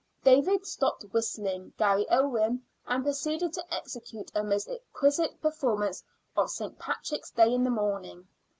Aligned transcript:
David 0.23 0.65
stopped 0.65 1.05
whistling 1.13 1.73
"Garry 1.77 2.07
Owen," 2.09 2.65
and 2.87 3.03
proceeded 3.03 3.53
to 3.53 3.71
execute 3.71 4.31
a 4.33 4.43
most 4.43 4.67
exquisite 4.67 5.39
performance 5.39 6.03
of 6.35 6.49
"St. 6.49 6.79
Patrick's 6.79 7.29
Day 7.29 7.53
in 7.53 7.63
the 7.63 7.69
Morning." 7.69 8.27